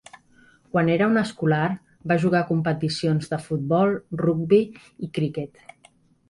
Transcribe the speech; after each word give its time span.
Quan 0.75 0.87
era 0.93 1.09
un 1.11 1.19
escolar 1.21 1.67
va 2.11 2.17
jugar 2.23 2.41
competicions 2.47 3.29
de 3.35 3.39
futbol, 3.49 3.95
rugbi 4.23 4.61
i 5.09 5.13
cricket. 5.21 5.63